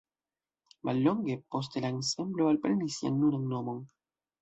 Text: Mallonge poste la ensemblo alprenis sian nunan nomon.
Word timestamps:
Mallonge 0.89 1.35
poste 1.57 1.85
la 1.87 1.93
ensemblo 1.99 2.51
alprenis 2.55 3.01
sian 3.01 3.25
nunan 3.25 3.49
nomon. 3.57 3.89